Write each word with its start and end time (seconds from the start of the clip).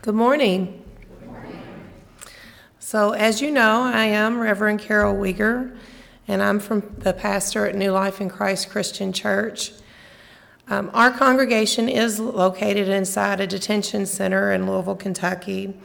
Good 0.00 0.14
morning. 0.14 0.84
So, 2.78 3.14
as 3.14 3.42
you 3.42 3.50
know, 3.50 3.82
I 3.82 4.04
am 4.04 4.38
Reverend 4.38 4.78
Carol 4.78 5.16
Weger, 5.16 5.76
and 6.28 6.40
I'm 6.40 6.60
from 6.60 6.94
the 6.98 7.12
pastor 7.12 7.66
at 7.66 7.74
New 7.74 7.90
Life 7.90 8.20
in 8.20 8.30
Christ 8.30 8.70
Christian 8.70 9.12
Church. 9.12 9.72
Um, 10.68 10.92
our 10.94 11.10
congregation 11.10 11.88
is 11.88 12.20
located 12.20 12.86
inside 12.88 13.40
a 13.40 13.46
detention 13.48 14.06
center 14.06 14.52
in 14.52 14.70
Louisville, 14.70 14.94
Kentucky. 14.94 15.76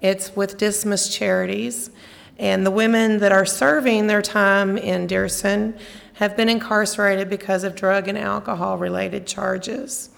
It's 0.00 0.36
with 0.36 0.58
Dismas 0.58 1.08
Charities, 1.08 1.90
and 2.38 2.64
the 2.64 2.70
women 2.70 3.18
that 3.18 3.32
are 3.32 3.44
serving 3.44 4.06
their 4.06 4.22
time 4.22 4.78
in 4.78 5.08
Diersen 5.08 5.76
have 6.14 6.36
been 6.36 6.48
incarcerated 6.48 7.28
because 7.28 7.64
of 7.64 7.74
drug 7.74 8.06
and 8.06 8.16
alcohol 8.16 8.78
related 8.78 9.26
charges. 9.26 10.10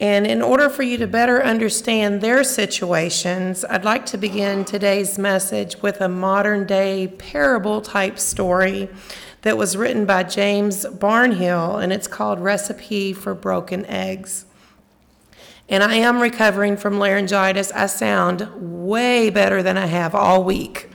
And 0.00 0.28
in 0.28 0.42
order 0.42 0.68
for 0.68 0.84
you 0.84 0.96
to 0.98 1.08
better 1.08 1.42
understand 1.42 2.20
their 2.20 2.44
situations, 2.44 3.64
I'd 3.64 3.84
like 3.84 4.06
to 4.06 4.16
begin 4.16 4.64
today's 4.64 5.18
message 5.18 5.82
with 5.82 6.00
a 6.00 6.08
modern 6.08 6.66
day 6.66 7.08
parable 7.18 7.80
type 7.80 8.18
story 8.18 8.88
that 9.42 9.56
was 9.56 9.76
written 9.76 10.06
by 10.06 10.22
James 10.22 10.84
Barnhill, 10.84 11.82
and 11.82 11.92
it's 11.92 12.06
called 12.06 12.38
Recipe 12.38 13.12
for 13.12 13.34
Broken 13.34 13.84
Eggs. 13.86 14.44
And 15.68 15.82
I 15.82 15.96
am 15.96 16.20
recovering 16.20 16.76
from 16.76 16.98
laryngitis. 16.98 17.72
I 17.72 17.86
sound 17.86 18.48
way 18.56 19.30
better 19.30 19.62
than 19.62 19.76
I 19.76 19.86
have 19.86 20.14
all 20.14 20.44
week. 20.44 20.90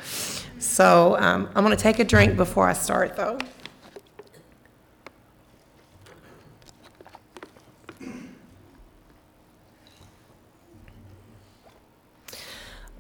So 0.60 1.18
um, 1.20 1.50
I'm 1.54 1.64
going 1.64 1.76
to 1.76 1.82
take 1.82 2.00
a 2.00 2.06
drink 2.06 2.38
before 2.38 2.70
I 2.70 2.74
start, 2.74 3.16
though. 3.18 3.38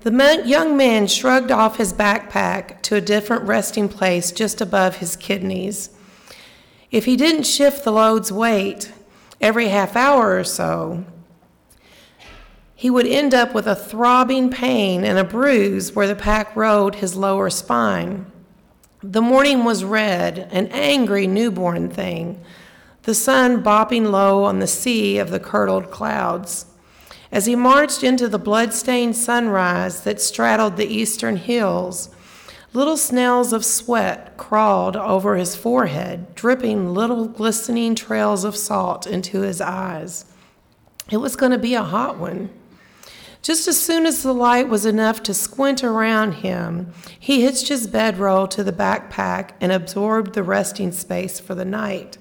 The 0.04 0.44
young 0.46 0.76
man 0.76 1.08
shrugged 1.08 1.50
off 1.50 1.78
his 1.78 1.94
backpack 1.94 2.82
to 2.82 2.96
a 2.96 3.02
different 3.02 3.44
resting 3.44 3.88
place 3.88 4.34
just 4.34 4.60
above 4.60 4.98
his 4.98 5.16
kidneys. 5.16 5.92
If 6.92 7.06
he 7.06 7.16
didn't 7.16 7.44
shift 7.44 7.86
the 7.86 7.92
load's 7.94 8.30
weight 8.30 8.92
every 9.40 9.70
half 9.70 9.96
hour 9.96 10.38
or 10.38 10.44
so, 10.44 11.06
he 12.76 12.90
would 12.90 13.08
end 13.08 13.34
up 13.34 13.54
with 13.54 13.66
a 13.66 13.78
throbbing 13.78 14.50
pain 14.50 15.06
and 15.06 15.18
a 15.18 15.24
bruise 15.24 15.96
where 15.96 16.08
the 16.08 16.16
pack 16.16 16.54
rode 16.54 16.96
his 16.96 17.16
lower 17.16 17.50
spine. 17.50 18.26
The 19.02 19.22
morning 19.22 19.64
was 19.64 19.86
red, 19.86 20.50
an 20.52 20.68
angry 20.68 21.28
newborn 21.28 21.90
thing, 21.90 22.44
the 23.04 23.16
sun 23.16 23.64
bopping 23.64 24.12
low 24.12 24.44
on 24.44 24.60
the 24.60 24.68
sea 24.68 25.18
of 25.18 25.32
the 25.32 25.40
curdled 25.40 25.92
clouds. 25.92 26.66
As 27.34 27.48
he 27.48 27.56
marched 27.56 28.04
into 28.04 28.28
the 28.28 28.38
blood-stained 28.38 29.16
sunrise 29.16 30.02
that 30.02 30.22
straddled 30.22 30.78
the 30.78 30.86
eastern 30.86 31.38
hills, 31.38 32.10
little 32.74 32.96
snails 32.96 33.54
of 33.54 33.66
sweat 33.66 34.38
crawled 34.38 34.96
over 34.96 35.36
his 35.36 35.56
forehead, 35.56 36.36
dripping 36.36 36.94
little 36.94 37.28
glistening 37.28 37.96
trails 37.96 38.44
of 38.44 38.56
salt 38.56 39.08
into 39.08 39.42
his 39.42 39.62
eyes. 39.62 40.26
It 41.10 41.18
was 41.18 41.36
going 41.36 41.52
to 41.52 41.58
be 41.58 41.74
a 41.74 41.82
hot 41.82 42.20
one. 42.20 42.52
Just 43.42 43.68
as 43.68 43.82
soon 43.82 44.06
as 44.06 44.22
the 44.22 44.32
light 44.32 44.70
was 44.70 44.86
enough 44.86 45.24
to 45.24 45.34
squint 45.34 45.84
around 45.84 46.34
him, 46.34 46.94
he 47.20 47.42
hitched 47.42 47.68
his 47.68 47.88
bedroll 47.88 48.48
to 48.50 48.64
the 48.64 48.72
backpack 48.72 49.54
and 49.60 49.72
absorbed 49.72 50.36
the 50.36 50.44
resting 50.44 50.92
space 50.92 51.40
for 51.40 51.56
the 51.56 51.66
night 51.66 52.20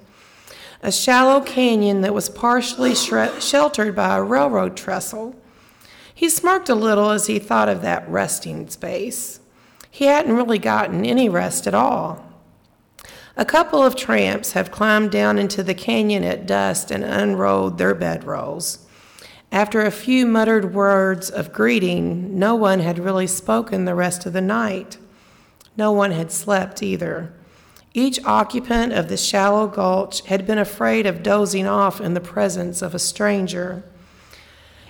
a 0.83 0.91
shallow 0.91 1.41
canyon 1.41 2.01
that 2.01 2.13
was 2.13 2.29
partially 2.29 2.95
sheltered 2.95 3.95
by 3.95 4.17
a 4.17 4.23
railroad 4.23 4.77
trestle. 4.77 5.37
He 6.13 6.29
smirked 6.29 6.69
a 6.69 6.75
little 6.75 7.11
as 7.11 7.29
he 7.29 7.39
thought 7.39 7.69
of 7.69 7.83
that 7.83 8.09
resting 8.09 8.69
space. 8.69 9.41
He 9.91 10.07
hadn't 10.07 10.37
really 10.37 10.59
gotten 10.59 11.07
any 11.07 11.29
rest 11.29 11.67
at 11.67 11.75
all. 11.75 12.25
A 13.37 13.45
couple 13.45 13.83
of 13.83 13.97
tramps 13.97 14.53
have 14.53 14.71
climbed 14.71 15.11
down 15.11 15.39
into 15.39 15.63
the 15.63 15.75
canyon 15.75 16.25
at 16.25 16.47
dusk 16.47 16.91
and 16.91 17.05
unrolled 17.05 17.79
their 17.79 17.95
bedrolls. 17.95 18.79
After 19.51 19.83
a 19.83 19.91
few 19.91 20.27
muttered 20.27 20.75
words 20.75 21.31
of 21.31 21.53
greeting, 21.53 22.39
no 22.39 22.55
one 22.55 22.81
had 22.81 22.99
really 22.99 23.27
spoken 23.27 23.85
the 23.85 23.95
rest 23.95 24.27
of 24.27 24.33
the 24.33 24.41
night. 24.41 24.99
No 25.77 25.93
one 25.93 26.11
had 26.11 26.33
slept 26.33 26.83
either. 26.83 27.33
Each 27.95 28.23
occupant 28.25 28.93
of 28.95 29.09
the 29.09 29.17
shallow 29.17 29.67
gulch 29.67 30.23
had 30.27 30.47
been 30.47 30.59
afraid 30.59 31.05
of 31.07 31.23
dozing 31.23 31.67
off 31.67 32.01
in 32.01 32.15
the 32.15 32.21
presence 32.21 32.81
of 32.81 32.95
a 32.95 32.99
stranger. 32.99 33.83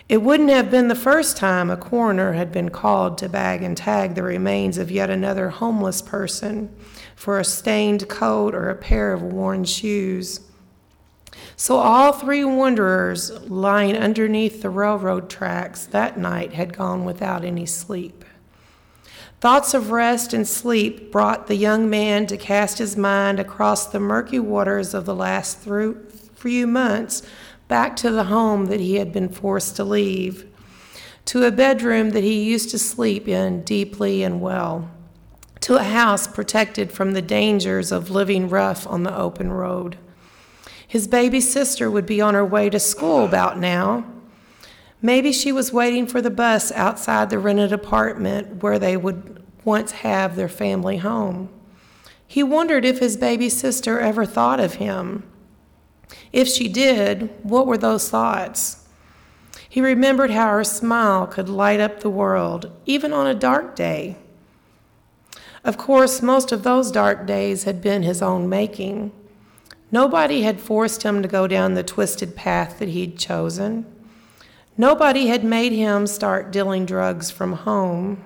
It 0.08 0.22
wouldn't 0.22 0.50
have 0.50 0.70
been 0.70 0.88
the 0.88 0.94
first 0.94 1.36
time 1.36 1.70
a 1.70 1.76
coroner 1.76 2.34
had 2.34 2.52
been 2.52 2.68
called 2.68 3.18
to 3.18 3.28
bag 3.28 3.62
and 3.62 3.76
tag 3.76 4.14
the 4.14 4.22
remains 4.22 4.78
of 4.78 4.90
yet 4.90 5.10
another 5.10 5.48
homeless 5.48 6.02
person 6.02 6.74
for 7.16 7.38
a 7.38 7.44
stained 7.44 8.08
coat 8.08 8.54
or 8.54 8.68
a 8.68 8.76
pair 8.76 9.12
of 9.12 9.22
worn 9.22 9.64
shoes. 9.64 10.40
So 11.56 11.76
all 11.76 12.12
three 12.12 12.44
wanderers 12.44 13.30
lying 13.48 13.96
underneath 13.96 14.62
the 14.62 14.70
railroad 14.70 15.30
tracks 15.30 15.86
that 15.86 16.18
night 16.18 16.52
had 16.52 16.76
gone 16.76 17.04
without 17.04 17.44
any 17.44 17.66
sleep. 17.66 18.24
Thoughts 19.42 19.74
of 19.74 19.90
rest 19.90 20.32
and 20.32 20.46
sleep 20.46 21.10
brought 21.10 21.48
the 21.48 21.56
young 21.56 21.90
man 21.90 22.28
to 22.28 22.36
cast 22.36 22.78
his 22.78 22.96
mind 22.96 23.40
across 23.40 23.86
the 23.86 23.98
murky 23.98 24.38
waters 24.38 24.94
of 24.94 25.04
the 25.04 25.16
last 25.16 25.58
few 25.58 26.66
months 26.68 27.22
back 27.66 27.96
to 27.96 28.12
the 28.12 28.22
home 28.22 28.66
that 28.66 28.78
he 28.78 28.94
had 28.98 29.12
been 29.12 29.28
forced 29.28 29.74
to 29.74 29.82
leave, 29.82 30.46
to 31.24 31.42
a 31.42 31.50
bedroom 31.50 32.10
that 32.10 32.22
he 32.22 32.44
used 32.44 32.70
to 32.70 32.78
sleep 32.78 33.26
in 33.26 33.64
deeply 33.64 34.22
and 34.22 34.40
well, 34.40 34.88
to 35.58 35.74
a 35.74 35.82
house 35.82 36.28
protected 36.28 36.92
from 36.92 37.10
the 37.10 37.20
dangers 37.20 37.90
of 37.90 38.10
living 38.10 38.48
rough 38.48 38.86
on 38.86 39.02
the 39.02 39.16
open 39.16 39.50
road. 39.50 39.98
His 40.86 41.08
baby 41.08 41.40
sister 41.40 41.90
would 41.90 42.06
be 42.06 42.20
on 42.20 42.34
her 42.34 42.46
way 42.46 42.70
to 42.70 42.78
school 42.78 43.24
about 43.24 43.58
now. 43.58 44.04
Maybe 45.04 45.32
she 45.32 45.50
was 45.50 45.72
waiting 45.72 46.06
for 46.06 46.22
the 46.22 46.30
bus 46.30 46.70
outside 46.72 47.28
the 47.28 47.40
rented 47.40 47.72
apartment 47.72 48.62
where 48.62 48.78
they 48.78 48.96
would 48.96 49.44
once 49.64 49.90
have 49.90 50.36
their 50.36 50.48
family 50.48 50.98
home. 50.98 51.48
He 52.26 52.44
wondered 52.44 52.84
if 52.84 53.00
his 53.00 53.16
baby 53.16 53.48
sister 53.48 53.98
ever 53.98 54.24
thought 54.24 54.60
of 54.60 54.74
him. 54.74 55.24
If 56.32 56.48
she 56.48 56.68
did, 56.68 57.30
what 57.42 57.66
were 57.66 57.76
those 57.76 58.08
thoughts? 58.08 58.86
He 59.68 59.80
remembered 59.80 60.30
how 60.30 60.48
her 60.50 60.64
smile 60.64 61.26
could 61.26 61.48
light 61.48 61.80
up 61.80 62.00
the 62.00 62.10
world, 62.10 62.70
even 62.86 63.12
on 63.12 63.26
a 63.26 63.34
dark 63.34 63.74
day. 63.74 64.16
Of 65.64 65.76
course, 65.76 66.22
most 66.22 66.52
of 66.52 66.62
those 66.62 66.90
dark 66.90 67.26
days 67.26 67.64
had 67.64 67.82
been 67.82 68.02
his 68.02 68.22
own 68.22 68.48
making. 68.48 69.12
Nobody 69.90 70.42
had 70.42 70.60
forced 70.60 71.02
him 71.02 71.22
to 71.22 71.28
go 71.28 71.46
down 71.46 71.74
the 71.74 71.82
twisted 71.82 72.34
path 72.34 72.78
that 72.78 72.88
he'd 72.90 73.18
chosen. 73.18 73.91
Nobody 74.76 75.26
had 75.26 75.44
made 75.44 75.72
him 75.72 76.06
start 76.06 76.50
dealing 76.50 76.86
drugs 76.86 77.30
from 77.30 77.52
home, 77.52 78.22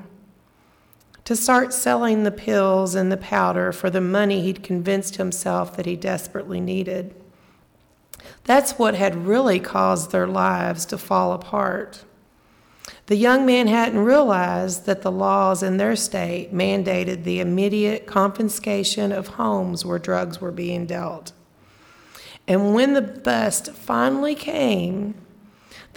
to 1.25 1.35
start 1.35 1.75
selling 1.75 2.23
the 2.23 2.31
pills 2.31 2.95
and 2.95 3.11
the 3.11 3.17
powder 3.17 3.73
for 3.73 3.91
the 3.91 4.01
money 4.01 4.43
he'd 4.43 4.63
convinced 4.63 5.17
himself 5.17 5.77
that 5.77 5.85
he 5.85 5.97
desperately 5.97 6.61
needed. 6.61 7.15
That's 8.45 8.79
what 8.79 8.95
had 8.95 9.27
really 9.27 9.59
caused 9.59 10.13
their 10.13 10.29
lives 10.29 10.87
to 10.87 10.99
fall 10.99 11.33
apart. 11.33 12.05
The 13.07 13.17
young 13.17 13.45
man 13.45 13.67
hadn't 13.67 13.99
realized 13.99 14.87
that 14.87 15.03
the 15.03 15.11
laws 15.11 15.65
in 15.65 15.79
their 15.79 15.97
state 15.97 16.55
mandated 16.55 17.25
the 17.25 17.41
immediate 17.41 18.07
confiscation 18.07 19.11
of 19.11 19.27
homes 19.29 19.85
where 19.85 19.99
drugs 19.99 20.41
were 20.41 20.53
being 20.53 20.87
dealt. 20.87 21.33
And 22.47 22.73
when 22.73 22.95
the 22.95 23.03
bust 23.03 23.73
finally 23.73 24.37
came, 24.37 25.17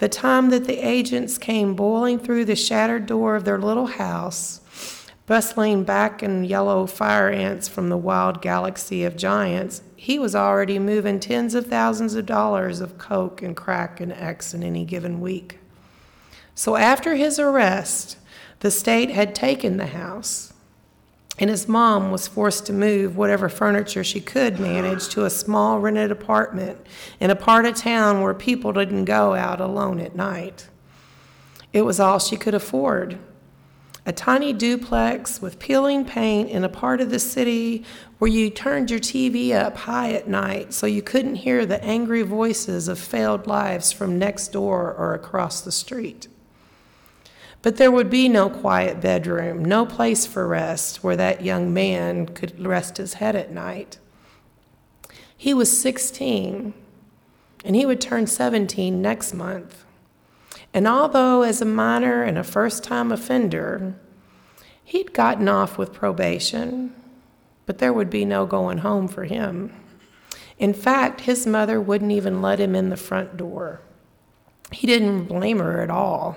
the 0.00 0.08
time 0.08 0.48
that 0.48 0.64
the 0.64 0.78
agents 0.78 1.36
came 1.36 1.74
boiling 1.74 2.18
through 2.18 2.46
the 2.46 2.56
shattered 2.56 3.04
door 3.04 3.36
of 3.36 3.44
their 3.44 3.58
little 3.58 3.86
house, 3.86 5.06
bustling 5.26 5.84
back 5.84 6.22
in 6.22 6.42
yellow 6.42 6.86
fire 6.86 7.28
ants 7.28 7.68
from 7.68 7.90
the 7.90 7.98
wild 7.98 8.40
galaxy 8.40 9.04
of 9.04 9.14
giants, 9.14 9.82
he 9.96 10.18
was 10.18 10.34
already 10.34 10.78
moving 10.78 11.20
tens 11.20 11.54
of 11.54 11.66
thousands 11.66 12.14
of 12.14 12.24
dollars 12.24 12.80
of 12.80 12.96
coke 12.96 13.42
and 13.42 13.54
crack 13.54 14.00
and 14.00 14.10
X 14.10 14.54
in 14.54 14.62
any 14.62 14.86
given 14.86 15.20
week. 15.20 15.58
So 16.54 16.76
after 16.76 17.14
his 17.14 17.38
arrest, 17.38 18.16
the 18.60 18.70
state 18.70 19.10
had 19.10 19.34
taken 19.34 19.76
the 19.76 19.88
house 19.88 20.54
and 21.40 21.48
his 21.48 21.66
mom 21.66 22.10
was 22.10 22.28
forced 22.28 22.66
to 22.66 22.72
move 22.72 23.16
whatever 23.16 23.48
furniture 23.48 24.04
she 24.04 24.20
could 24.20 24.60
manage 24.60 25.08
to 25.08 25.24
a 25.24 25.30
small 25.30 25.80
rented 25.80 26.10
apartment 26.10 26.78
in 27.18 27.30
a 27.30 27.36
part 27.36 27.64
of 27.64 27.74
town 27.74 28.20
where 28.20 28.34
people 28.34 28.74
didn't 28.74 29.06
go 29.06 29.34
out 29.34 29.58
alone 29.58 29.98
at 29.98 30.14
night. 30.14 30.68
It 31.72 31.82
was 31.82 31.98
all 31.98 32.18
she 32.18 32.36
could 32.36 32.54
afford. 32.54 33.18
A 34.04 34.12
tiny 34.12 34.52
duplex 34.52 35.40
with 35.40 35.58
peeling 35.58 36.04
paint 36.04 36.50
in 36.50 36.62
a 36.62 36.68
part 36.68 37.00
of 37.00 37.10
the 37.10 37.18
city 37.18 37.84
where 38.18 38.30
you 38.30 38.50
turned 38.50 38.90
your 38.90 39.00
TV 39.00 39.52
up 39.52 39.76
high 39.76 40.12
at 40.12 40.28
night 40.28 40.74
so 40.74 40.86
you 40.86 41.00
couldn't 41.00 41.36
hear 41.36 41.64
the 41.64 41.82
angry 41.82 42.22
voices 42.22 42.86
of 42.88 42.98
failed 42.98 43.46
lives 43.46 43.92
from 43.92 44.18
next 44.18 44.48
door 44.48 44.92
or 44.92 45.14
across 45.14 45.62
the 45.62 45.72
street. 45.72 46.28
But 47.62 47.76
there 47.76 47.90
would 47.90 48.08
be 48.08 48.28
no 48.28 48.48
quiet 48.48 49.00
bedroom, 49.00 49.64
no 49.64 49.84
place 49.84 50.26
for 50.26 50.46
rest 50.48 51.04
where 51.04 51.16
that 51.16 51.44
young 51.44 51.74
man 51.74 52.26
could 52.26 52.64
rest 52.64 52.96
his 52.96 53.14
head 53.14 53.36
at 53.36 53.52
night. 53.52 53.98
He 55.36 55.52
was 55.52 55.78
16, 55.80 56.72
and 57.64 57.76
he 57.76 57.84
would 57.84 58.00
turn 58.00 58.26
17 58.26 59.02
next 59.02 59.34
month. 59.34 59.84
And 60.72 60.86
although, 60.86 61.42
as 61.42 61.60
a 61.60 61.66
minor 61.66 62.22
and 62.22 62.38
a 62.38 62.44
first 62.44 62.84
time 62.84 63.12
offender, 63.12 63.94
he'd 64.84 65.12
gotten 65.12 65.48
off 65.48 65.76
with 65.76 65.92
probation, 65.92 66.94
but 67.66 67.78
there 67.78 67.92
would 67.92 68.10
be 68.10 68.24
no 68.24 68.46
going 68.46 68.78
home 68.78 69.06
for 69.06 69.24
him. 69.24 69.72
In 70.58 70.74
fact, 70.74 71.22
his 71.22 71.46
mother 71.46 71.80
wouldn't 71.80 72.12
even 72.12 72.42
let 72.42 72.60
him 72.60 72.74
in 72.74 72.90
the 72.90 72.96
front 72.96 73.36
door. 73.36 73.80
He 74.72 74.86
didn't 74.86 75.24
blame 75.24 75.58
her 75.58 75.80
at 75.80 75.90
all. 75.90 76.36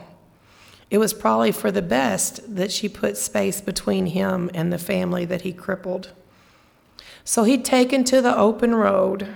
It 0.93 0.99
was 0.99 1.11
probably 1.11 1.51
for 1.51 1.71
the 1.71 1.81
best 1.81 2.55
that 2.55 2.71
she 2.71 2.87
put 2.87 3.17
space 3.17 3.61
between 3.61 4.05
him 4.05 4.51
and 4.53 4.71
the 4.71 4.77
family 4.77 5.25
that 5.25 5.41
he 5.41 5.51
crippled. 5.51 6.11
So 7.23 7.45
he'd 7.45 7.65
taken 7.65 8.03
to 8.03 8.21
the 8.21 8.37
open 8.37 8.75
road. 8.75 9.29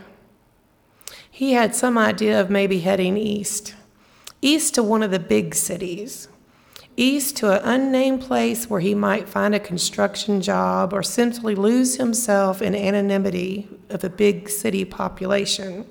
He 1.32 1.54
had 1.54 1.74
some 1.74 1.98
idea 1.98 2.40
of 2.40 2.52
maybe 2.52 2.82
heading 2.82 3.18
east, 3.18 3.74
east 4.40 4.76
to 4.76 4.84
one 4.84 5.02
of 5.02 5.10
the 5.10 5.18
big 5.18 5.56
cities, 5.56 6.28
east 6.96 7.36
to 7.38 7.52
an 7.52 7.62
unnamed 7.64 8.22
place 8.22 8.70
where 8.70 8.82
he 8.82 8.94
might 8.94 9.28
find 9.28 9.56
a 9.56 9.60
construction 9.60 10.42
job 10.42 10.94
or 10.94 11.02
simply 11.02 11.56
lose 11.56 11.98
himself 11.98 12.62
in 12.62 12.76
anonymity 12.76 13.68
of 13.90 14.04
a 14.04 14.12
big 14.12 14.48
city 14.48 14.86
population 14.86 15.88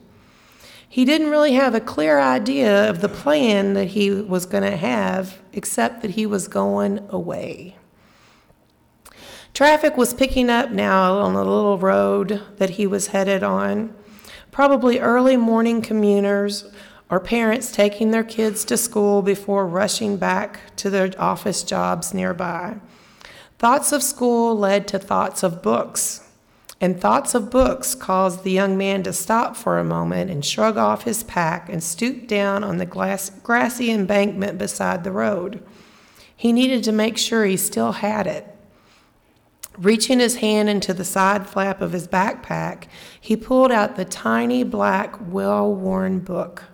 he 0.89 1.05
didn't 1.05 1.31
really 1.31 1.53
have 1.53 1.75
a 1.75 1.81
clear 1.81 2.19
idea 2.19 2.89
of 2.89 3.01
the 3.01 3.09
plan 3.09 3.75
that 3.75 3.89
he 3.89 4.11
was 4.11 4.47
going 4.47 4.63
to 4.63 4.77
have, 4.77 5.41
except 5.53 6.03
that 6.03 6.13
he 6.13 6.27
was 6.27 6.49
going 6.49 7.05
away. 7.11 7.77
Traffic 9.53 9.97
was 9.97 10.15
picking 10.15 10.51
up 10.51 10.71
now 10.71 11.15
on 11.19 11.35
the 11.35 11.45
little 11.45 11.79
road 11.79 12.43
that 12.59 12.71
he 12.71 12.87
was 12.87 13.09
headed 13.09 13.43
on. 13.43 13.95
Probably 14.53 14.99
early 14.99 15.37
morning 15.37 15.83
commuters 15.83 16.71
or 17.11 17.21
parents 17.21 17.73
taking 17.73 18.11
their 18.11 18.25
kids 18.25 18.65
to 18.67 18.77
school 18.77 19.23
before 19.23 19.67
rushing 19.67 20.17
back 20.17 20.77
to 20.77 20.91
their 20.91 21.11
office 21.19 21.63
jobs 21.63 22.13
nearby. 22.13 22.77
Thoughts 23.59 23.93
of 23.93 24.03
school 24.03 24.57
led 24.57 24.87
to 24.89 24.99
thoughts 24.99 25.43
of 25.43 25.63
books 25.63 26.26
and 26.81 27.01
thoughts 27.01 27.35
of 27.35 27.51
books 27.51 27.95
caused 27.95 28.45
the 28.45 28.51
young 28.51 28.77
man 28.77 29.03
to 29.03 29.13
stop 29.13 29.57
for 29.57 29.79
a 29.79 29.85
moment 29.85 30.31
and 30.31 30.45
shrug 30.45 30.77
off 30.77 31.05
his 31.05 31.25
pack 31.25 31.69
and 31.69 31.83
stoop 31.83 32.27
down 32.27 32.63
on 32.63 32.77
the 32.77 32.87
glass, 32.87 33.31
grassy 33.43 33.91
embankment 33.91 34.59
beside 34.59 35.03
the 35.03 35.13
road. 35.13 35.63
He 36.35 36.53
needed 36.53 36.85
to 36.85 36.93
make 36.93 37.17
sure 37.17 37.45
he 37.45 37.57
still 37.57 37.93
had 37.93 38.27
it. 38.27 38.53
Reaching 39.79 40.21
his 40.21 40.37
hand 40.37 40.69
into 40.69 40.95
the 40.95 41.05
side 41.05 41.47
flap 41.47 41.81
of 41.81 41.93
his 41.93 42.09
backpack, 42.09 42.85
he 43.21 43.37
pulled 43.37 43.73
out 43.73 43.97
the 43.97 44.05
tiny 44.05 44.63
black, 44.63 45.17
well 45.21 45.75
worn 45.75 46.21
book. 46.21 46.65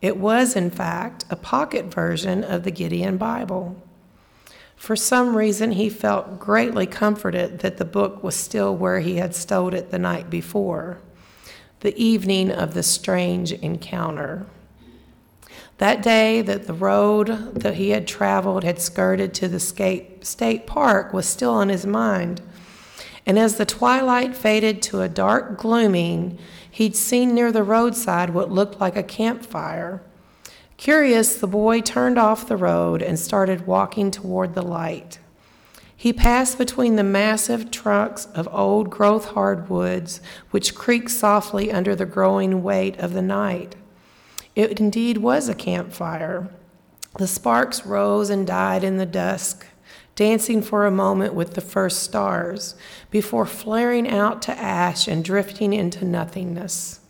It 0.00 0.18
was, 0.18 0.54
in 0.54 0.70
fact, 0.70 1.24
a 1.30 1.36
pocket 1.36 1.86
version 1.86 2.44
of 2.44 2.64
the 2.64 2.70
Gideon 2.70 3.16
Bible. 3.16 3.82
For 4.84 4.96
some 4.96 5.34
reason, 5.34 5.72
he 5.72 5.88
felt 5.88 6.38
greatly 6.38 6.84
comforted 6.84 7.60
that 7.60 7.78
the 7.78 7.86
book 7.86 8.22
was 8.22 8.34
still 8.34 8.76
where 8.76 9.00
he 9.00 9.16
had 9.16 9.34
stowed 9.34 9.72
it 9.72 9.90
the 9.90 9.98
night 9.98 10.28
before, 10.28 10.98
the 11.80 11.96
evening 11.96 12.50
of 12.50 12.74
the 12.74 12.82
strange 12.82 13.50
encounter. 13.50 14.44
That 15.78 16.02
day 16.02 16.42
that 16.42 16.66
the 16.66 16.74
road 16.74 17.54
that 17.54 17.76
he 17.76 17.90
had 17.90 18.06
traveled 18.06 18.62
had 18.62 18.78
skirted 18.78 19.32
to 19.32 19.48
the 19.48 19.58
state 19.58 20.66
park 20.66 21.14
was 21.14 21.24
still 21.24 21.52
on 21.52 21.70
his 21.70 21.86
mind. 21.86 22.42
And 23.24 23.38
as 23.38 23.56
the 23.56 23.64
twilight 23.64 24.36
faded 24.36 24.82
to 24.82 25.00
a 25.00 25.08
dark 25.08 25.56
glooming, 25.56 26.38
he'd 26.70 26.94
seen 26.94 27.34
near 27.34 27.50
the 27.52 27.62
roadside 27.62 28.34
what 28.34 28.52
looked 28.52 28.82
like 28.82 28.96
a 28.96 29.02
campfire 29.02 30.02
Curious, 30.84 31.36
the 31.36 31.46
boy 31.46 31.80
turned 31.80 32.18
off 32.18 32.46
the 32.46 32.58
road 32.58 33.00
and 33.00 33.18
started 33.18 33.66
walking 33.66 34.10
toward 34.10 34.54
the 34.54 34.60
light. 34.60 35.18
He 35.96 36.12
passed 36.12 36.58
between 36.58 36.96
the 36.96 37.02
massive 37.02 37.70
trunks 37.70 38.26
of 38.34 38.46
old 38.52 38.90
growth 38.90 39.30
hardwoods, 39.30 40.20
which 40.50 40.74
creaked 40.74 41.10
softly 41.10 41.72
under 41.72 41.96
the 41.96 42.04
growing 42.04 42.62
weight 42.62 42.98
of 42.98 43.14
the 43.14 43.22
night. 43.22 43.76
It 44.54 44.78
indeed 44.78 45.16
was 45.16 45.48
a 45.48 45.54
campfire. 45.54 46.50
The 47.16 47.28
sparks 47.28 47.86
rose 47.86 48.28
and 48.28 48.46
died 48.46 48.84
in 48.84 48.98
the 48.98 49.06
dusk, 49.06 49.64
dancing 50.16 50.60
for 50.60 50.84
a 50.84 50.90
moment 50.90 51.32
with 51.32 51.54
the 51.54 51.62
first 51.62 52.02
stars, 52.02 52.74
before 53.10 53.46
flaring 53.46 54.06
out 54.06 54.42
to 54.42 54.58
ash 54.58 55.08
and 55.08 55.24
drifting 55.24 55.72
into 55.72 56.04
nothingness. 56.04 57.00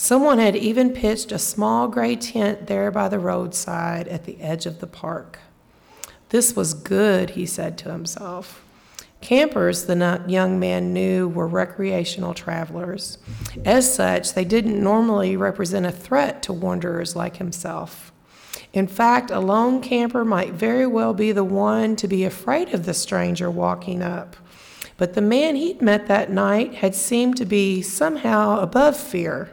Someone 0.00 0.38
had 0.38 0.54
even 0.54 0.92
pitched 0.92 1.32
a 1.32 1.40
small 1.40 1.88
gray 1.88 2.14
tent 2.14 2.68
there 2.68 2.92
by 2.92 3.08
the 3.08 3.18
roadside 3.18 4.06
at 4.06 4.26
the 4.26 4.40
edge 4.40 4.64
of 4.64 4.78
the 4.78 4.86
park. 4.86 5.40
This 6.28 6.54
was 6.54 6.72
good, 6.72 7.30
he 7.30 7.44
said 7.44 7.76
to 7.78 7.90
himself. 7.90 8.64
Campers, 9.20 9.86
the 9.86 10.22
young 10.28 10.60
man 10.60 10.92
knew, 10.92 11.26
were 11.26 11.48
recreational 11.48 12.32
travelers. 12.32 13.18
As 13.64 13.92
such, 13.92 14.34
they 14.34 14.44
didn't 14.44 14.80
normally 14.80 15.36
represent 15.36 15.84
a 15.84 15.90
threat 15.90 16.44
to 16.44 16.52
wanderers 16.52 17.16
like 17.16 17.38
himself. 17.38 18.12
In 18.72 18.86
fact, 18.86 19.32
a 19.32 19.40
lone 19.40 19.80
camper 19.80 20.24
might 20.24 20.52
very 20.52 20.86
well 20.86 21.12
be 21.12 21.32
the 21.32 21.42
one 21.42 21.96
to 21.96 22.06
be 22.06 22.24
afraid 22.24 22.72
of 22.72 22.86
the 22.86 22.94
stranger 22.94 23.50
walking 23.50 24.00
up. 24.04 24.36
But 24.96 25.14
the 25.14 25.22
man 25.22 25.56
he'd 25.56 25.82
met 25.82 26.06
that 26.06 26.30
night 26.30 26.74
had 26.74 26.94
seemed 26.94 27.36
to 27.38 27.44
be 27.44 27.82
somehow 27.82 28.60
above 28.60 28.96
fear. 28.96 29.50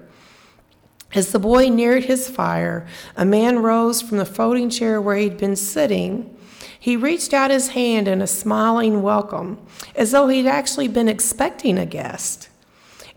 As 1.16 1.32
the 1.32 1.40
boy 1.40 1.70
neared 1.70 2.04
his 2.04 2.30
fire, 2.30 2.86
a 3.16 3.24
man 3.24 3.60
rose 3.60 4.02
from 4.02 4.18
the 4.18 4.26
folding 4.26 4.70
chair 4.70 5.00
where 5.00 5.16
he'd 5.16 5.38
been 5.38 5.56
sitting. 5.56 6.38
He 6.78 6.98
reached 6.98 7.34
out 7.34 7.52
his 7.52 7.70
hand 7.70 8.10
in 8.10 8.22
a 8.22 8.28
smiling 8.28 9.02
welcome, 9.02 9.58
as 9.96 10.12
though 10.12 10.28
he'd 10.28 10.46
actually 10.46 10.90
been 10.90 11.08
expecting 11.08 11.78
a 11.78 11.86
guest. 11.86 12.50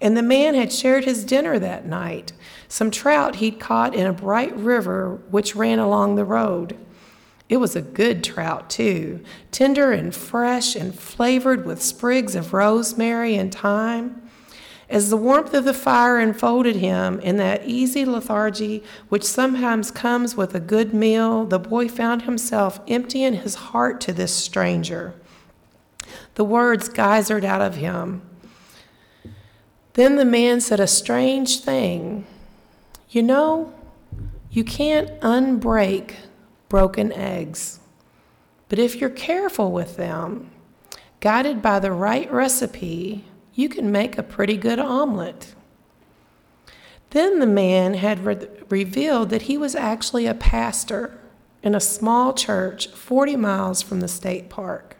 And 0.01 0.17
the 0.17 0.23
man 0.23 0.55
had 0.55 0.73
shared 0.73 1.07
his 1.07 1.25
dinner 1.25 1.59
that 1.59 1.87
night, 1.87 2.33
some 2.69 2.93
trout 2.93 3.37
he'd 3.37 3.59
caught 3.59 3.97
in 3.97 4.07
a 4.07 4.13
bright 4.13 4.57
river 4.57 5.21
which 5.31 5.57
ran 5.57 5.81
along 5.81 6.15
the 6.15 6.25
road. 6.25 6.77
It 7.49 7.57
was 7.57 7.75
a 7.75 7.83
good 7.83 8.23
trout, 8.23 8.71
too, 8.71 9.25
tender 9.51 9.91
and 9.91 10.15
fresh 10.15 10.77
and 10.77 10.95
flavored 10.95 11.67
with 11.67 11.83
sprigs 11.83 12.37
of 12.37 12.53
rosemary 12.53 13.35
and 13.35 13.53
thyme. 13.53 14.23
As 14.91 15.11
the 15.11 15.19
warmth 15.19 15.53
of 15.53 15.65
the 15.65 15.75
fire 15.75 16.19
enfolded 16.19 16.77
him 16.77 17.21
in 17.21 17.37
that 17.37 17.67
easy 17.67 18.07
lethargy 18.07 18.83
which 19.11 19.25
sometimes 19.25 19.91
comes 19.91 20.35
with 20.35 20.55
a 20.55 20.61
good 20.61 20.95
meal, 20.95 21.45
the 21.45 21.59
boy 21.59 21.89
found 21.89 22.23
himself 22.23 22.81
emptying 22.89 23.35
his 23.35 23.55
heart 23.55 24.01
to 24.03 24.13
this 24.15 24.35
stranger. 24.35 25.15
The 26.37 26.45
words 26.45 26.89
geysered 26.89 27.45
out 27.45 27.61
of 27.61 27.77
him. 27.77 28.23
Then 29.93 30.17
the 30.17 30.25
man 30.25 30.61
said 30.61 30.81
a 30.81 30.87
strange 30.87 31.61
thing. 31.61 32.27
You 33.11 33.23
know, 33.23 33.75
you 34.51 34.65
can't 34.65 35.21
unbreak 35.21 36.15
broken 36.69 37.13
eggs, 37.13 37.81
but 38.69 38.79
if 38.79 38.97
you're 38.97 39.11
careful 39.11 39.71
with 39.71 39.97
them, 39.97 40.51
guided 41.21 41.61
by 41.61 41.79
the 41.79 41.93
right 41.93 42.31
recipe, 42.33 43.25
you 43.59 43.69
can 43.69 43.91
make 43.91 44.17
a 44.17 44.23
pretty 44.23 44.57
good 44.57 44.79
omelet. 44.79 45.53
Then 47.11 47.41
the 47.41 47.47
man 47.47 47.95
had 47.95 48.25
re- 48.25 48.47
revealed 48.69 49.31
that 49.31 49.43
he 49.43 49.59
was 49.59 49.75
actually 49.75 50.27
a 50.27 50.35
pastor 50.35 51.19
in 51.61 51.75
a 51.75 51.81
small 51.81 52.33
church 52.33 52.87
40 52.87 53.35
miles 53.35 53.83
from 53.83 53.99
the 53.99 54.07
state 54.07 54.49
park. 54.49 54.97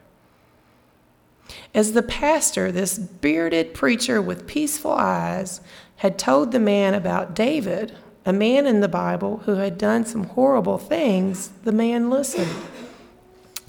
As 1.73 1.93
the 1.93 2.03
pastor, 2.03 2.73
this 2.73 2.99
bearded 2.99 3.75
preacher 3.75 4.21
with 4.21 4.49
peaceful 4.49 4.91
eyes, 4.91 5.61
had 5.99 6.19
told 6.19 6.51
the 6.51 6.59
man 6.59 6.95
about 6.95 7.37
David, 7.37 7.97
a 8.27 8.33
man 8.33 8.67
in 8.67 8.81
the 8.81 8.89
Bible 8.89 9.43
who 9.45 9.55
had 9.55 9.79
done 9.79 10.05
some 10.05 10.25
horrible 10.25 10.79
things, 10.79 11.51
the 11.63 11.71
man 11.71 12.11
listened. 12.11 12.51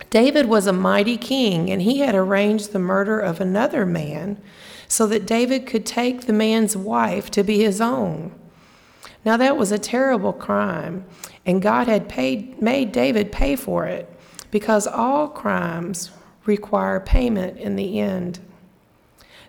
David 0.10 0.48
was 0.48 0.66
a 0.66 0.74
mighty 0.74 1.16
king, 1.16 1.70
and 1.70 1.84
he 1.84 2.00
had 2.00 2.16
arranged 2.16 2.72
the 2.72 2.80
murder 2.80 3.20
of 3.20 3.40
another 3.40 3.86
man 3.86 4.42
so 4.90 5.08
that 5.08 5.26
David 5.26 5.66
could 5.66 5.86
take 5.86 6.26
the 6.26 6.34
man's 6.34 6.76
wife 6.76 7.32
to 7.32 7.44
be 7.44 7.60
his 7.60 7.80
own. 7.80 8.34
Now, 9.24 9.38
that 9.38 9.56
was 9.56 9.72
a 9.72 9.80
terrible 9.80 10.34
crime, 10.34 11.06
and 11.46 11.62
God 11.62 11.88
had 11.88 12.10
paid, 12.10 12.62
made 12.62 12.92
David 12.92 13.32
pay 13.32 13.56
for 13.56 13.86
it 13.86 14.10
because 14.52 14.88
all 14.88 15.30
crimes 15.30 16.12
require 16.46 17.00
payment 17.00 17.58
in 17.58 17.76
the 17.76 18.00
end. 18.00 18.40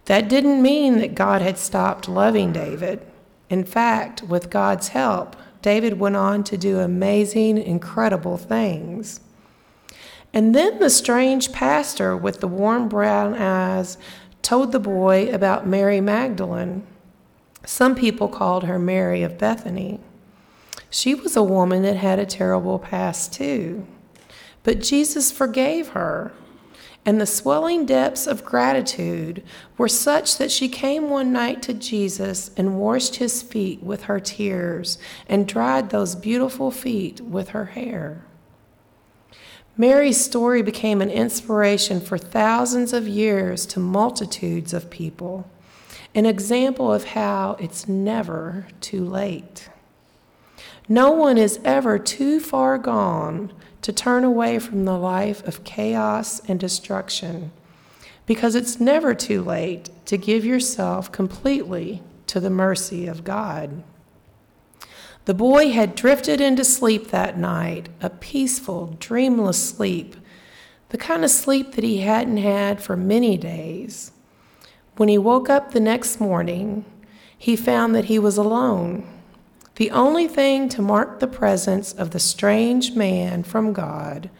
That 0.04 0.28
didn't 0.28 0.60
mean 0.60 0.98
that 0.98 1.14
God 1.14 1.40
had 1.40 1.56
stopped 1.56 2.08
loving 2.08 2.52
David. 2.52 3.00
In 3.48 3.64
fact, 3.64 4.22
with 4.22 4.50
God's 4.50 4.88
help, 4.88 5.36
David 5.62 5.98
went 5.98 6.16
on 6.16 6.44
to 6.44 6.58
do 6.58 6.80
amazing, 6.80 7.58
incredible 7.58 8.36
things. 8.36 9.20
And 10.32 10.54
then 10.54 10.78
the 10.78 10.90
strange 10.90 11.52
pastor 11.52 12.16
with 12.16 12.40
the 12.40 12.48
warm 12.48 12.88
brown 12.88 13.34
eyes 13.34 13.98
told 14.42 14.72
the 14.72 14.80
boy 14.80 15.32
about 15.32 15.66
Mary 15.66 16.00
Magdalene. 16.00 16.86
Some 17.64 17.94
people 17.94 18.28
called 18.28 18.64
her 18.64 18.78
Mary 18.78 19.22
of 19.22 19.38
Bethany. 19.38 20.00
She 20.88 21.14
was 21.14 21.36
a 21.36 21.42
woman 21.42 21.82
that 21.82 21.96
had 21.96 22.18
a 22.18 22.26
terrible 22.26 22.78
past, 22.78 23.32
too. 23.32 23.86
But 24.62 24.80
Jesus 24.80 25.30
forgave 25.30 25.88
her, 25.88 26.32
and 27.06 27.20
the 27.20 27.26
swelling 27.26 27.86
depths 27.86 28.26
of 28.26 28.44
gratitude 28.44 29.42
were 29.78 29.88
such 29.88 30.36
that 30.38 30.50
she 30.50 30.68
came 30.68 31.08
one 31.08 31.32
night 31.32 31.62
to 31.62 31.74
Jesus 31.74 32.50
and 32.56 32.78
washed 32.78 33.16
his 33.16 33.42
feet 33.42 33.82
with 33.82 34.02
her 34.02 34.20
tears 34.20 34.98
and 35.26 35.48
dried 35.48 35.90
those 35.90 36.14
beautiful 36.14 36.70
feet 36.70 37.20
with 37.20 37.50
her 37.50 37.66
hair. 37.66 38.24
Mary's 39.76 40.22
story 40.22 40.62
became 40.62 41.00
an 41.00 41.10
inspiration 41.10 42.00
for 42.00 42.18
thousands 42.18 42.92
of 42.92 43.08
years 43.08 43.64
to 43.66 43.80
multitudes 43.80 44.74
of 44.74 44.90
people, 44.90 45.48
an 46.14 46.26
example 46.26 46.92
of 46.92 47.04
how 47.04 47.56
it's 47.60 47.88
never 47.88 48.66
too 48.80 49.04
late. 49.04 49.68
No 50.88 51.12
one 51.12 51.38
is 51.38 51.60
ever 51.64 51.98
too 51.98 52.40
far 52.40 52.76
gone 52.76 53.52
to 53.82 53.92
turn 53.92 54.24
away 54.24 54.58
from 54.58 54.84
the 54.84 54.98
life 54.98 55.46
of 55.46 55.64
chaos 55.64 56.40
and 56.48 56.58
destruction 56.58 57.52
because 58.26 58.54
it's 58.54 58.80
never 58.80 59.14
too 59.14 59.42
late 59.42 59.88
to 60.06 60.16
give 60.16 60.44
yourself 60.44 61.10
completely 61.10 62.02
to 62.26 62.40
the 62.40 62.50
mercy 62.50 63.06
of 63.06 63.24
God. 63.24 63.82
The 65.26 65.34
boy 65.34 65.70
had 65.70 65.94
drifted 65.94 66.40
into 66.40 66.64
sleep 66.64 67.08
that 67.08 67.38
night, 67.38 67.88
a 68.00 68.10
peaceful, 68.10 68.96
dreamless 68.98 69.62
sleep, 69.62 70.16
the 70.88 70.98
kind 70.98 71.24
of 71.24 71.30
sleep 71.30 71.72
that 71.72 71.84
he 71.84 71.98
hadn't 71.98 72.38
had 72.38 72.82
for 72.82 72.96
many 72.96 73.36
days. 73.36 74.12
When 74.96 75.08
he 75.08 75.18
woke 75.18 75.48
up 75.48 75.70
the 75.70 75.80
next 75.80 76.20
morning, 76.20 76.84
he 77.36 77.54
found 77.54 77.94
that 77.94 78.06
he 78.06 78.18
was 78.18 78.36
alone. 78.36 79.06
The 79.76 79.90
only 79.90 80.28
thing 80.28 80.68
to 80.70 80.82
mark 80.82 81.20
the 81.20 81.26
presence 81.26 81.92
of 81.92 82.10
the 82.10 82.18
strange 82.18 82.94
man 82.94 83.44
from 83.44 83.72
God 83.72 84.30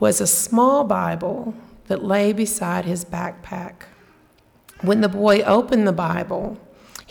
was 0.00 0.20
a 0.20 0.26
small 0.26 0.84
Bible 0.84 1.54
that 1.86 2.04
lay 2.04 2.32
beside 2.32 2.84
his 2.84 3.04
backpack. 3.04 3.84
When 4.80 5.00
the 5.00 5.08
boy 5.08 5.40
opened 5.42 5.86
the 5.86 5.92
Bible, 5.92 6.58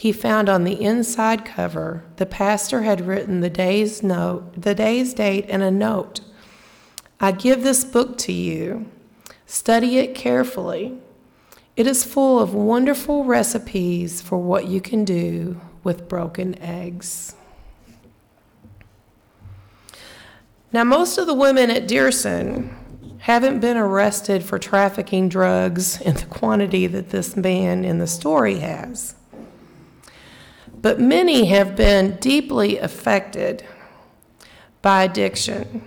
he 0.03 0.11
found 0.11 0.49
on 0.49 0.65
the 0.65 0.81
inside 0.81 1.45
cover 1.45 2.03
the 2.17 2.25
pastor 2.25 2.81
had 2.81 3.07
written 3.07 3.39
the 3.39 3.49
day's 3.49 4.03
note, 4.03 4.51
the 4.61 4.75
day's 4.75 5.13
date 5.13 5.45
and 5.47 5.63
a 5.63 5.71
note. 5.71 6.19
I 7.21 7.31
give 7.31 7.63
this 7.63 7.85
book 7.85 8.17
to 8.17 8.33
you. 8.33 8.91
Study 9.45 9.99
it 9.99 10.13
carefully. 10.13 10.97
It 11.77 11.87
is 11.87 12.03
full 12.03 12.41
of 12.41 12.53
wonderful 12.53 13.23
recipes 13.23 14.21
for 14.21 14.37
what 14.37 14.67
you 14.67 14.81
can 14.81 15.05
do 15.05 15.61
with 15.85 16.09
broken 16.09 16.61
eggs. 16.61 17.35
Now, 20.73 20.83
most 20.83 21.17
of 21.17 21.27
the 21.27 21.33
women 21.33 21.71
at 21.71 21.87
Diersen 21.87 22.75
haven't 23.19 23.61
been 23.61 23.77
arrested 23.77 24.43
for 24.43 24.59
trafficking 24.59 25.29
drugs 25.29 26.01
in 26.01 26.15
the 26.15 26.25
quantity 26.25 26.87
that 26.87 27.11
this 27.11 27.37
man 27.37 27.85
in 27.85 27.99
the 27.99 28.07
story 28.07 28.59
has. 28.59 29.15
But 30.83 30.99
many 30.99 31.45
have 31.45 31.77
been 31.77 32.17
deeply 32.17 32.77
affected 32.77 33.63
by 34.81 35.03
addiction, 35.03 35.81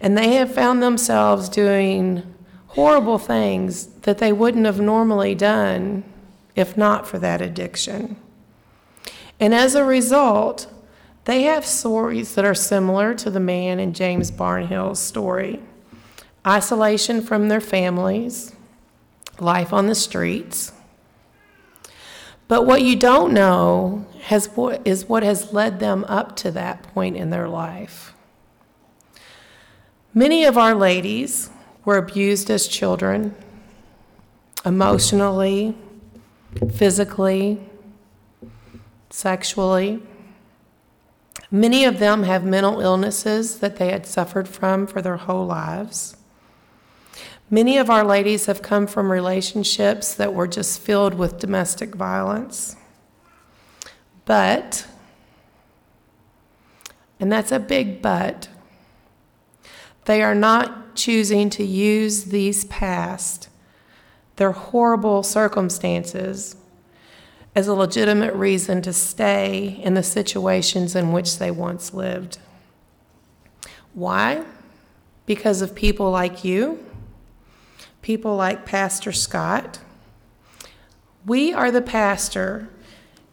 and 0.00 0.16
they 0.16 0.32
have 0.32 0.52
found 0.52 0.82
themselves 0.82 1.50
doing 1.50 2.22
horrible 2.68 3.18
things 3.18 3.86
that 4.02 4.16
they 4.16 4.32
wouldn't 4.32 4.64
have 4.64 4.80
normally 4.80 5.34
done 5.34 6.04
if 6.56 6.74
not 6.74 7.06
for 7.06 7.18
that 7.18 7.42
addiction. 7.42 8.16
And 9.38 9.54
as 9.54 9.74
a 9.74 9.84
result, 9.84 10.72
they 11.26 11.42
have 11.42 11.66
stories 11.66 12.34
that 12.34 12.46
are 12.46 12.54
similar 12.54 13.12
to 13.12 13.28
the 13.28 13.38
man 13.38 13.78
in 13.78 13.92
James 13.92 14.30
Barnhill's 14.30 15.00
story 15.00 15.60
isolation 16.46 17.20
from 17.20 17.48
their 17.48 17.60
families, 17.60 18.54
life 19.38 19.70
on 19.74 19.86
the 19.86 19.94
streets 19.94 20.72
but 22.48 22.66
what 22.66 22.82
you 22.82 22.96
don't 22.96 23.32
know 23.32 24.06
has 24.22 24.50
is 24.84 25.08
what 25.08 25.22
has 25.22 25.52
led 25.52 25.80
them 25.80 26.04
up 26.08 26.34
to 26.36 26.50
that 26.50 26.82
point 26.82 27.16
in 27.16 27.30
their 27.30 27.48
life. 27.48 28.14
Many 30.14 30.44
of 30.44 30.58
our 30.58 30.74
ladies 30.74 31.50
were 31.84 31.96
abused 31.96 32.50
as 32.50 32.66
children, 32.66 33.34
emotionally, 34.64 35.76
physically, 36.74 37.60
sexually. 39.10 40.02
Many 41.50 41.84
of 41.84 41.98
them 41.98 42.24
have 42.24 42.44
mental 42.44 42.80
illnesses 42.80 43.60
that 43.60 43.76
they 43.76 43.90
had 43.90 44.06
suffered 44.06 44.48
from 44.48 44.86
for 44.86 45.00
their 45.00 45.16
whole 45.16 45.46
lives. 45.46 46.17
Many 47.50 47.78
of 47.78 47.88
our 47.88 48.04
ladies 48.04 48.44
have 48.44 48.60
come 48.60 48.86
from 48.86 49.10
relationships 49.10 50.12
that 50.14 50.34
were 50.34 50.46
just 50.46 50.80
filled 50.80 51.14
with 51.14 51.38
domestic 51.38 51.94
violence. 51.94 52.76
But, 54.26 54.86
and 57.18 57.32
that's 57.32 57.50
a 57.50 57.58
big 57.58 58.02
but, 58.02 58.50
they 60.04 60.22
are 60.22 60.34
not 60.34 60.94
choosing 60.94 61.48
to 61.50 61.64
use 61.64 62.24
these 62.24 62.66
past, 62.66 63.48
their 64.36 64.52
horrible 64.52 65.22
circumstances, 65.22 66.54
as 67.54 67.66
a 67.66 67.74
legitimate 67.74 68.34
reason 68.34 68.82
to 68.82 68.92
stay 68.92 69.80
in 69.82 69.94
the 69.94 70.02
situations 70.02 70.94
in 70.94 71.12
which 71.12 71.38
they 71.38 71.50
once 71.50 71.94
lived. 71.94 72.36
Why? 73.94 74.44
Because 75.24 75.62
of 75.62 75.74
people 75.74 76.10
like 76.10 76.44
you 76.44 76.84
people 78.02 78.36
like 78.36 78.64
Pastor 78.64 79.12
Scott. 79.12 79.80
We 81.26 81.52
are 81.52 81.70
the 81.70 81.82
pastor 81.82 82.68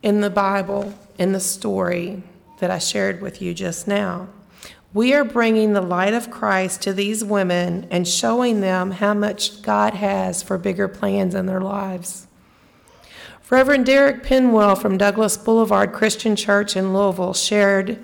in 0.02 0.22
the 0.22 0.30
Bible, 0.30 0.94
in 1.18 1.32
the 1.32 1.40
story 1.40 2.24
that 2.60 2.72
I 2.72 2.78
shared 2.78 3.22
with 3.22 3.42
you 3.42 3.54
just 3.54 3.88
now. 3.88 4.28
We 4.94 5.14
are 5.14 5.26
bringing 5.26 5.74
the 5.74 5.82
light 5.82 6.14
of 6.14 6.32
Christ 6.32 6.82
to 6.84 6.94
these 6.94 7.24
women 7.24 7.86
and 7.92 8.08
showing 8.08 8.62
them 8.62 8.92
how 8.92 9.14
much 9.14 9.62
God 9.62 9.94
has 9.96 10.42
for 10.42 10.58
bigger 10.58 10.88
plans 10.88 11.36
in 11.36 11.48
their 11.48 11.60
lives. 11.60 12.28
Reverend 13.50 13.86
Derek 13.86 14.24
Penwell 14.24 14.76
from 14.76 14.98
Douglas 14.98 15.38
Boulevard 15.38 15.94
Christian 15.94 16.36
Church 16.36 16.76
in 16.76 16.94
Louisville 16.94 17.34
shared 17.34 18.00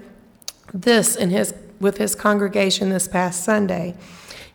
this 0.74 1.16
in 1.16 1.32
his, 1.32 1.54
with 1.80 1.98
his 1.98 2.14
congregation 2.14 2.90
this 2.90 3.08
past 3.08 3.44
Sunday. 3.44 3.96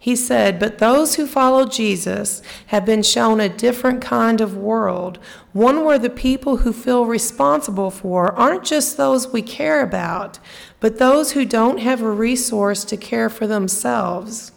He 0.06 0.14
said, 0.14 0.60
But 0.60 0.78
those 0.78 1.16
who 1.16 1.26
follow 1.26 1.66
Jesus 1.66 2.40
have 2.66 2.86
been 2.86 3.02
shown 3.02 3.40
a 3.40 3.48
different 3.48 4.00
kind 4.00 4.40
of 4.40 4.56
world, 4.56 5.18
one 5.52 5.84
where 5.84 5.98
the 5.98 6.08
people 6.08 6.58
who 6.58 6.72
feel 6.72 7.06
responsible 7.06 7.90
for 7.90 8.32
aren't 8.38 8.62
just 8.62 8.96
those 8.96 9.32
we 9.32 9.42
care 9.42 9.82
about, 9.82 10.38
but 10.78 10.98
those 10.98 11.32
who 11.32 11.44
don't 11.44 11.78
have 11.78 12.02
a 12.02 12.08
resource 12.08 12.84
to 12.84 12.96
care 12.96 13.28
for 13.28 13.48
themselves. 13.48 14.52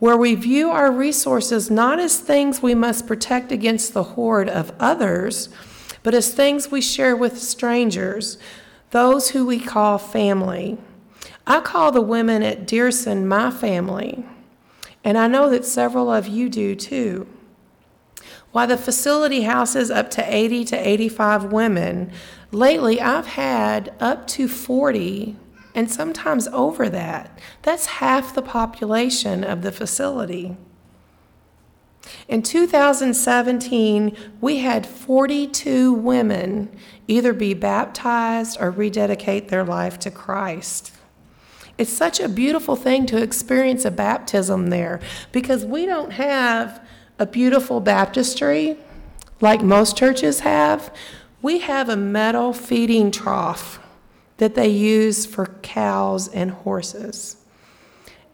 Where 0.00 0.16
we 0.16 0.34
view 0.34 0.70
our 0.70 0.90
resources 0.90 1.70
not 1.70 2.00
as 2.00 2.18
things 2.18 2.60
we 2.60 2.74
must 2.74 3.06
protect 3.06 3.52
against 3.52 3.94
the 3.94 4.02
horde 4.02 4.48
of 4.48 4.72
others, 4.80 5.50
but 6.02 6.14
as 6.14 6.34
things 6.34 6.68
we 6.68 6.80
share 6.80 7.14
with 7.14 7.38
strangers, 7.38 8.38
those 8.90 9.30
who 9.30 9.46
we 9.46 9.60
call 9.60 9.98
family. 9.98 10.78
I 11.46 11.60
call 11.60 11.92
the 11.92 12.00
women 12.00 12.42
at 12.42 12.66
Diersen 12.66 13.26
my 13.26 13.50
family, 13.50 14.24
and 15.02 15.18
I 15.18 15.26
know 15.26 15.50
that 15.50 15.64
several 15.64 16.10
of 16.10 16.28
you 16.28 16.48
do 16.48 16.74
too. 16.74 17.26
While 18.52 18.66
the 18.66 18.76
facility 18.76 19.42
houses 19.42 19.90
up 19.90 20.10
to 20.12 20.34
80 20.34 20.64
to 20.66 20.88
85 20.88 21.52
women, 21.52 22.12
lately 22.50 23.00
I've 23.00 23.26
had 23.26 23.94
up 23.98 24.26
to 24.28 24.46
40 24.46 25.36
and 25.74 25.90
sometimes 25.90 26.48
over 26.48 26.88
that. 26.90 27.38
That's 27.62 27.86
half 27.86 28.34
the 28.34 28.42
population 28.42 29.42
of 29.42 29.62
the 29.62 29.72
facility. 29.72 30.56
In 32.28 32.42
2017, 32.42 34.16
we 34.40 34.58
had 34.58 34.86
42 34.86 35.92
women 35.92 36.76
either 37.08 37.32
be 37.32 37.54
baptized 37.54 38.58
or 38.60 38.70
rededicate 38.70 39.48
their 39.48 39.64
life 39.64 39.98
to 40.00 40.10
Christ. 40.10 40.91
It's 41.78 41.92
such 41.92 42.20
a 42.20 42.28
beautiful 42.28 42.76
thing 42.76 43.06
to 43.06 43.22
experience 43.22 43.84
a 43.84 43.90
baptism 43.90 44.68
there 44.68 45.00
because 45.32 45.64
we 45.64 45.86
don't 45.86 46.12
have 46.12 46.84
a 47.18 47.26
beautiful 47.26 47.80
baptistry 47.80 48.76
like 49.40 49.62
most 49.62 49.96
churches 49.96 50.40
have. 50.40 50.94
We 51.40 51.60
have 51.60 51.88
a 51.88 51.96
metal 51.96 52.52
feeding 52.52 53.10
trough 53.10 53.80
that 54.36 54.54
they 54.54 54.68
use 54.68 55.26
for 55.26 55.46
cows 55.62 56.28
and 56.28 56.50
horses. 56.50 57.36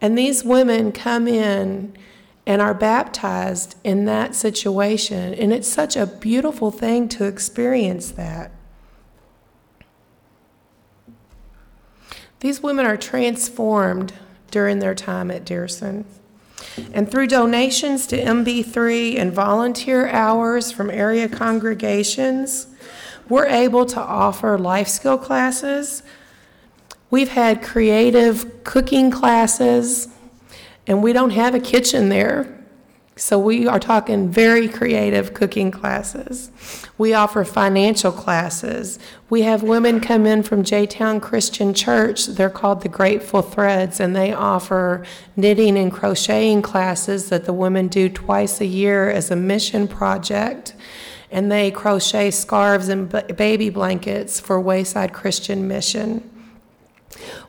And 0.01 0.17
these 0.17 0.45
women 0.45 0.93
come 0.93 1.27
in 1.27 1.97
and 2.47 2.63
are 2.63 2.75
baptized 2.75 3.77
in 3.85 4.05
that 4.07 4.35
situation. 4.35 5.35
And 5.35 5.53
it's 5.53 5.69
such 5.69 5.97
a 5.97 6.07
beautiful 6.07 6.71
thing 6.71 7.09
to 7.11 7.25
experience 7.25 8.11
that. 8.13 8.53
These 12.41 12.63
women 12.63 12.87
are 12.87 12.97
transformed 12.97 14.13
during 14.51 14.79
their 14.79 14.95
time 14.95 15.31
at 15.31 15.45
Diersen. 15.45 16.05
And 16.93 17.11
through 17.11 17.27
donations 17.29 18.07
to 18.09 18.17
MB3 18.17 19.19
and 19.19 19.33
volunteer 19.33 20.09
hours 20.09 20.71
from 20.71 20.91
area 20.91 21.29
congregations, 21.29 22.69
we're 23.29 23.47
able 23.47 23.85
to 23.87 24.01
offer 24.01 24.59
life 24.59 24.89
skill 24.89 25.19
classes. 25.19 26.03
We've 27.11 27.31
had 27.31 27.63
creative 27.63 28.65
cooking 28.65 29.11
classes, 29.11 30.09
and 30.87 31.03
we 31.03 31.13
don't 31.13 31.31
have 31.31 31.55
a 31.55 31.61
kitchen 31.61 32.09
there. 32.09 32.58
So 33.19 33.37
we 33.37 33.67
are 33.67 33.81
talking 33.81 34.29
very 34.29 34.69
creative 34.69 35.35
cooking 35.35 35.73
classes. 35.73 36.53
We 36.97 37.15
offer 37.15 37.45
financial 37.45 38.13
classes. 38.13 39.01
We 39.29 39.43
have 39.43 39.65
women 39.65 39.99
come 39.99 40.25
in 40.25 40.45
from 40.45 40.63
J-Town 40.63 41.21
Christian 41.21 41.75
Church. 41.75 42.27
They're 42.27 42.49
called 42.49 42.83
the 42.83 42.89
Grateful 42.89 43.43
Threads, 43.43 43.99
and 43.99 44.15
they 44.15 44.33
offer 44.33 45.05
knitting 45.35 45.77
and 45.77 45.91
crocheting 45.91 46.63
classes 46.63 47.29
that 47.31 47.45
the 47.45 47.53
women 47.53 47.89
do 47.89 48.09
twice 48.09 48.61
a 48.61 48.67
year 48.67 49.11
as 49.11 49.33
a 49.33 49.37
mission 49.37 49.89
project. 49.89 50.75
And 51.31 51.51
they 51.51 51.73
crochet 51.73 52.31
scarves 52.31 52.89
and 52.89 53.11
baby 53.37 53.69
blankets 53.69 54.39
for 54.39 54.61
Wayside 54.61 55.13
Christian 55.13 55.67
Mission. 55.67 56.38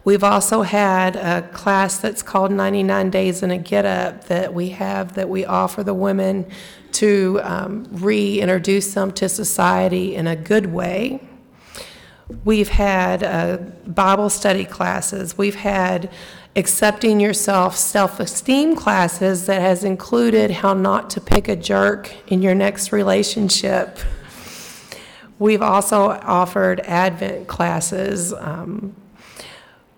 We've 0.04 0.24
also 0.24 0.62
had 0.62 1.16
a 1.16 1.48
class 1.50 1.98
that's 1.98 2.22
called 2.22 2.52
99 2.52 3.10
Days 3.10 3.44
in 3.44 3.52
a 3.52 3.58
Get 3.58 3.86
Up 3.86 4.26
that 4.26 4.54
we 4.54 4.70
have 4.70 5.16
that 5.16 5.30
we 5.30 5.46
offer 5.46 5.84
the 5.84 5.94
women 5.94 6.46
to 6.94 7.40
um, 7.44 7.88
reintroduce 7.92 8.94
them 8.94 9.12
to 9.14 9.30
society 9.30 10.16
in 10.16 10.28
a 10.28 10.36
good 10.36 10.68
way. 10.68 11.22
We've 12.46 12.70
had 12.70 13.24
uh, 13.24 13.58
Bible 13.88 14.30
study 14.30 14.66
classes. 14.66 15.38
We've 15.38 15.56
had 15.56 16.12
accepting 16.56 17.20
yourself 17.20 17.76
self 17.76 18.20
esteem 18.20 18.76
classes 18.76 19.46
that 19.48 19.62
has 19.62 19.84
included 19.84 20.52
how 20.52 20.74
not 20.74 21.10
to 21.12 21.22
pick 21.22 21.48
a 21.48 21.56
jerk 21.56 22.14
in 22.28 22.42
your 22.42 22.56
next 22.56 22.92
relationship. 22.92 23.98
We've 25.40 25.62
also 25.62 26.10
offered 26.10 26.82
Advent 26.82 27.48
classes. 27.48 28.34
Um, 28.34 28.96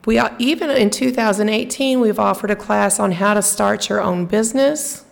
we 0.05 0.17
are, 0.17 0.35
even 0.39 0.69
in 0.71 0.89
2018, 0.89 1.99
we've 1.99 2.19
offered 2.19 2.49
a 2.49 2.55
class 2.55 2.99
on 2.99 3.13
how 3.13 3.33
to 3.35 3.41
start 3.41 3.87
your 3.87 4.01
own 4.01 4.25
business, 4.25 5.05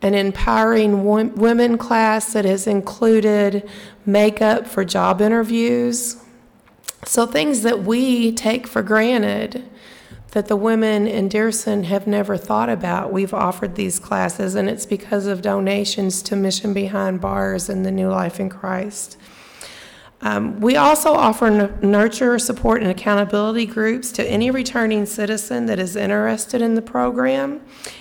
an 0.00 0.14
empowering 0.14 1.04
wo- 1.04 1.30
women 1.34 1.76
class 1.76 2.32
that 2.32 2.44
has 2.44 2.66
included 2.66 3.68
makeup 4.06 4.66
for 4.66 4.84
job 4.84 5.20
interviews. 5.20 6.16
So 7.04 7.26
things 7.26 7.62
that 7.62 7.82
we 7.82 8.32
take 8.32 8.66
for 8.66 8.82
granted 8.82 9.68
that 10.34 10.48
the 10.48 10.56
women 10.56 11.06
in 11.06 11.28
Diersen 11.28 11.84
have 11.84 12.08
never 12.08 12.36
thought 12.36 12.68
about. 12.68 13.12
We've 13.12 13.32
offered 13.32 13.76
these 13.76 14.00
classes, 14.00 14.56
and 14.56 14.68
it's 14.68 14.84
because 14.84 15.26
of 15.26 15.42
donations 15.42 16.22
to 16.22 16.34
Mission 16.34 16.74
Behind 16.74 17.20
Bars 17.20 17.68
and 17.68 17.86
the 17.86 17.92
New 17.92 18.08
Life 18.08 18.40
in 18.40 18.48
Christ. 18.48 19.16
Um, 20.24 20.58
we 20.58 20.74
also 20.76 21.12
offer 21.12 21.46
n- 21.48 21.78
nurture, 21.82 22.38
support, 22.38 22.80
and 22.80 22.90
accountability 22.90 23.66
groups 23.66 24.10
to 24.12 24.24
any 24.28 24.50
returning 24.50 25.04
citizen 25.04 25.66
that 25.66 25.78
is 25.78 25.96
interested 25.96 26.62
in 26.62 26.74
the 26.74 26.82
program. 26.82 27.60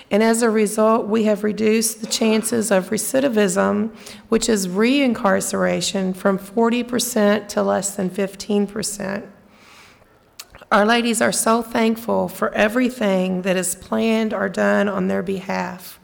And 0.09 0.23
as 0.23 0.41
a 0.41 0.49
result, 0.49 1.05
we 1.07 1.25
have 1.25 1.43
reduced 1.43 1.99
the 1.99 2.07
chances 2.07 2.71
of 2.71 2.91
recidivism, 2.91 3.93
which 4.29 4.47
is 4.47 4.69
reincarceration, 4.69 6.15
from 6.15 6.39
40% 6.39 7.49
to 7.49 7.61
less 7.61 7.93
than 7.93 8.09
15%. 8.09 9.27
Our 10.71 10.85
ladies 10.85 11.21
are 11.21 11.33
so 11.33 11.61
thankful 11.61 12.29
for 12.29 12.53
everything 12.53 13.41
that 13.41 13.57
is 13.57 13.75
planned 13.75 14.33
or 14.33 14.47
done 14.47 14.87
on 14.87 15.09
their 15.09 15.23
behalf. 15.23 15.99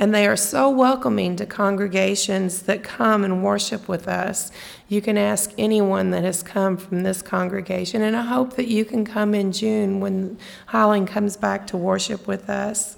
And 0.00 0.14
they 0.14 0.26
are 0.26 0.36
so 0.36 0.68
welcoming 0.68 1.36
to 1.36 1.46
congregations 1.46 2.62
that 2.62 2.82
come 2.82 3.22
and 3.22 3.44
worship 3.44 3.88
with 3.88 4.08
us. 4.08 4.50
You 4.88 5.00
can 5.00 5.16
ask 5.16 5.52
anyone 5.56 6.10
that 6.10 6.24
has 6.24 6.42
come 6.42 6.76
from 6.76 7.04
this 7.04 7.22
congregation, 7.22 8.02
and 8.02 8.16
I 8.16 8.22
hope 8.22 8.56
that 8.56 8.66
you 8.66 8.84
can 8.84 9.04
come 9.04 9.34
in 9.34 9.52
June 9.52 10.00
when 10.00 10.36
Highland 10.66 11.08
comes 11.08 11.36
back 11.36 11.66
to 11.68 11.76
worship 11.76 12.26
with 12.26 12.50
us. 12.50 12.96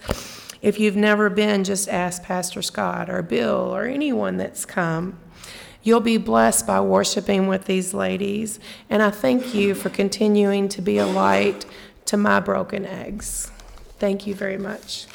If 0.62 0.80
you've 0.80 0.96
never 0.96 1.28
been, 1.28 1.64
just 1.64 1.88
ask 1.88 2.22
Pastor 2.22 2.62
Scott 2.62 3.10
or 3.10 3.22
Bill 3.22 3.74
or 3.74 3.84
anyone 3.84 4.38
that's 4.38 4.64
come. 4.64 5.18
You'll 5.82 6.00
be 6.00 6.16
blessed 6.16 6.66
by 6.66 6.80
worshiping 6.80 7.46
with 7.46 7.66
these 7.66 7.94
ladies, 7.94 8.58
and 8.90 9.02
I 9.02 9.10
thank 9.10 9.54
you 9.54 9.74
for 9.74 9.90
continuing 9.90 10.68
to 10.70 10.82
be 10.82 10.98
a 10.98 11.06
light 11.06 11.66
to 12.06 12.16
my 12.16 12.40
broken 12.40 12.84
eggs. 12.86 13.50
Thank 13.98 14.26
you 14.26 14.34
very 14.34 14.58
much. 14.58 15.06